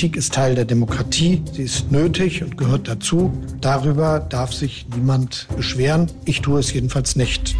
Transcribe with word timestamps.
Politik 0.00 0.16
ist 0.16 0.32
Teil 0.32 0.54
der 0.54 0.64
Demokratie. 0.64 1.42
Sie 1.52 1.64
ist 1.64 1.92
nötig 1.92 2.42
und 2.42 2.56
gehört 2.56 2.88
dazu. 2.88 3.34
Darüber 3.60 4.18
darf 4.18 4.50
sich 4.50 4.86
niemand 4.96 5.46
beschweren. 5.54 6.10
Ich 6.24 6.40
tue 6.40 6.58
es 6.58 6.72
jedenfalls 6.72 7.16
nicht. 7.16 7.54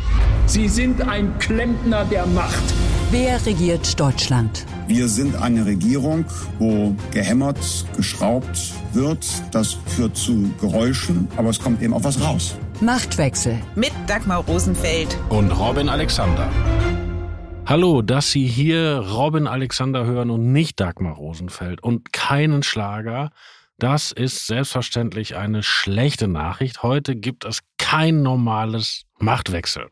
Sie 0.46 0.66
sind 0.68 1.02
ein 1.02 1.38
Klempner 1.38 2.06
der 2.06 2.24
Macht. 2.24 2.62
Wer 3.10 3.44
regiert 3.44 4.00
Deutschland? 4.00 4.64
Wir 4.88 5.06
sind 5.08 5.36
eine 5.36 5.66
Regierung, 5.66 6.24
wo 6.58 6.96
gehämmert, 7.10 7.58
geschraubt 7.94 8.72
wird. 8.94 9.26
Das 9.52 9.76
führt 9.84 10.16
zu 10.16 10.50
Geräuschen, 10.62 11.28
aber 11.36 11.50
es 11.50 11.60
kommt 11.60 11.82
eben 11.82 11.92
auch 11.92 12.04
was 12.04 12.22
raus. 12.22 12.54
Machtwechsel. 12.80 13.58
Mit 13.74 13.92
Dagmar 14.06 14.38
Rosenfeld. 14.46 15.14
Und 15.28 15.50
Robin 15.50 15.90
Alexander. 15.90 16.48
Hallo, 17.70 18.02
dass 18.02 18.32
Sie 18.32 18.48
hier 18.48 18.96
Robin 18.98 19.46
Alexander 19.46 20.04
hören 20.04 20.30
und 20.30 20.50
nicht 20.50 20.80
Dagmar 20.80 21.14
Rosenfeld 21.14 21.80
und 21.84 22.12
keinen 22.12 22.64
Schlager. 22.64 23.30
Das 23.78 24.10
ist 24.10 24.48
selbstverständlich 24.48 25.36
eine 25.36 25.62
schlechte 25.62 26.26
Nachricht. 26.26 26.82
Heute 26.82 27.14
gibt 27.14 27.44
es 27.44 27.60
kein 27.78 28.22
normales 28.22 29.04
Machtwechsel. 29.20 29.86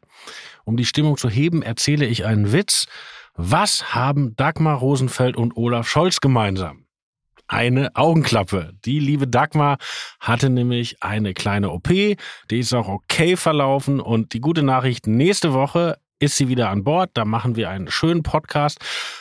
Um 0.65 0.77
die 0.77 0.87
Stimmung 0.87 1.19
zu 1.19 1.31
heben, 1.31 1.63
erzähle 1.63 2.07
ich 2.07 2.25
einen 2.25 2.51
Witz. 2.51 2.87
Was 3.35 3.95
haben 3.95 4.35
Dagmar 4.35 4.79
Rosenfeld 4.79 5.37
und 5.37 5.57
Olaf 5.57 5.89
Scholz 5.89 6.19
gemeinsam? 6.19 6.85
Eine 7.47 7.95
Augenklappe. 7.95 8.73
Die 8.85 8.99
liebe 8.99 9.29
Dagmar 9.29 9.79
hatte 10.19 10.51
nämlich 10.51 11.01
eine 11.05 11.33
kleine 11.33 11.71
OP, 11.71 11.91
die 11.91 12.19
ist 12.51 12.75
auch 12.75 12.89
okay 12.89 13.37
verlaufen 13.37 14.01
und 14.01 14.33
die 14.33 14.41
gute 14.41 14.65
Nachricht, 14.65 15.07
nächste 15.07 15.53
Woche 15.53 15.97
ist 16.19 16.37
sie 16.37 16.49
wieder 16.49 16.71
an 16.71 16.85
Bord. 16.85 17.11
Da 17.15 17.25
machen 17.25 17.57
wir 17.57 17.71
einen 17.71 17.91
schönen 17.91 18.23
Podcast. 18.23 18.79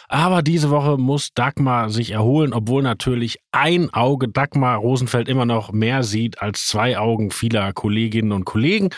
Aber 0.08 0.42
diese 0.42 0.70
Woche 0.70 0.98
muss 0.98 1.34
Dagmar 1.34 1.90
sich 1.90 2.12
erholen, 2.12 2.54
obwohl 2.54 2.84
natürlich 2.84 3.40
ein 3.52 3.94
Auge 3.94 4.28
Dagmar 4.28 4.78
Rosenfeld 4.78 5.28
immer 5.28 5.46
noch 5.46 5.72
mehr 5.72 6.03
sieht 6.03 6.42
als 6.42 6.68
zwei 6.68 6.98
Augen 6.98 7.31
vieler 7.31 7.73
Kolleginnen 7.73 8.31
und 8.31 8.45
Kollegen. 8.45 8.90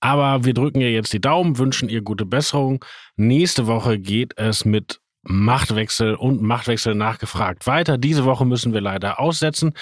Aber 0.00 0.44
wir 0.44 0.54
drücken 0.54 0.80
ihr 0.80 0.90
jetzt 0.90 1.12
die 1.12 1.20
Daumen, 1.20 1.58
wünschen 1.58 1.88
ihr 1.88 2.02
gute 2.02 2.26
Besserung. 2.26 2.84
Nächste 3.16 3.66
Woche 3.68 3.98
geht 3.98 4.36
es 4.36 4.64
mit 4.64 5.00
Machtwechsel 5.22 6.16
und 6.16 6.42
Machtwechsel 6.42 6.96
nachgefragt 6.96 7.66
weiter. 7.68 7.98
Diese 7.98 8.24
Woche 8.24 8.44
müssen 8.44 8.72
wir 8.72 8.80
leider 8.80 9.20
aussetzen. 9.20 9.74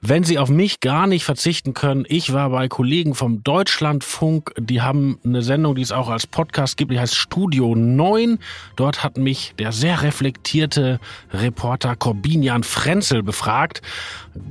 Wenn 0.00 0.22
Sie 0.22 0.38
auf 0.38 0.50
mich 0.50 0.80
gar 0.80 1.06
nicht 1.06 1.24
verzichten 1.24 1.72
können, 1.72 2.04
ich 2.06 2.32
war 2.34 2.50
bei 2.50 2.68
Kollegen 2.68 3.14
vom 3.14 3.42
Deutschlandfunk, 3.42 4.52
die 4.58 4.82
haben 4.82 5.18
eine 5.24 5.40
Sendung, 5.40 5.74
die 5.74 5.82
es 5.82 5.92
auch 5.92 6.10
als 6.10 6.26
Podcast 6.26 6.76
gibt, 6.76 6.92
die 6.92 7.00
heißt 7.00 7.14
Studio 7.14 7.74
9. 7.74 8.38
Dort 8.76 9.02
hat 9.02 9.16
mich 9.16 9.54
der 9.58 9.72
sehr 9.72 10.02
reflektierte 10.02 11.00
Reporter 11.32 11.96
Corbinian 11.96 12.64
Frenzel 12.64 13.22
befragt. 13.22 13.80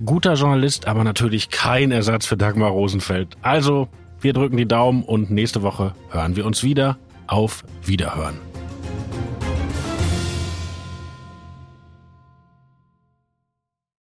Guter 0.05 0.33
Journalist, 0.33 0.87
aber 0.87 1.03
natürlich 1.03 1.49
kein 1.49 1.91
Ersatz 1.91 2.25
für 2.25 2.37
Dagmar 2.37 2.71
Rosenfeld. 2.71 3.37
Also, 3.43 3.89
wir 4.21 4.33
drücken 4.33 4.57
die 4.57 4.67
Daumen 4.67 5.03
und 5.03 5.29
nächste 5.29 5.61
Woche 5.61 5.93
hören 6.09 6.35
wir 6.35 6.47
uns 6.47 6.63
wieder. 6.63 6.97
Auf 7.27 7.63
Wiederhören. 7.83 8.52